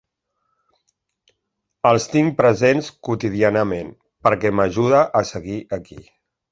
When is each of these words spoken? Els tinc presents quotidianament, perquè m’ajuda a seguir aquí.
Els 1.91 2.09
tinc 2.15 2.35
presents 2.41 2.91
quotidianament, 3.09 3.95
perquè 4.29 4.55
m’ajuda 4.59 5.09
a 5.23 5.27
seguir 5.37 5.65
aquí. 5.83 6.05